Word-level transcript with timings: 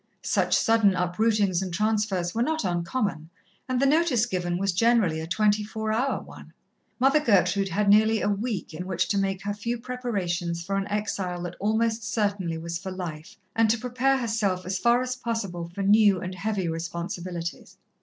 Such 0.23 0.57
sudden 0.57 0.95
uprootings 0.95 1.61
and 1.61 1.71
transfers 1.71 2.33
were 2.33 2.41
not 2.41 2.63
uncommon, 2.65 3.29
and 3.69 3.79
the 3.79 3.85
notice 3.85 4.25
given 4.25 4.57
was 4.57 4.71
generally 4.71 5.19
a 5.19 5.27
twenty 5.27 5.63
four 5.63 5.93
hour 5.93 6.19
one. 6.19 6.53
Mother 6.99 7.19
Gertrude 7.19 7.69
had 7.69 7.87
nearly 7.87 8.19
a 8.19 8.27
week 8.27 8.73
in 8.73 8.87
which 8.87 9.07
to 9.09 9.17
make 9.19 9.43
her 9.43 9.53
few 9.53 9.77
preparations 9.77 10.65
for 10.65 10.75
an 10.75 10.87
exile 10.87 11.43
that 11.43 11.55
almost 11.59 12.03
certainly 12.03 12.57
was 12.57 12.79
for 12.79 12.89
life, 12.91 13.37
and 13.55 13.69
to 13.69 13.77
prepare 13.77 14.17
herself 14.17 14.65
as 14.65 14.79
far 14.79 15.03
as 15.03 15.15
possible 15.15 15.69
for 15.75 15.83
new 15.83 16.19
and 16.19 16.33
heavy 16.33 16.67
responsibilities. 16.67 17.77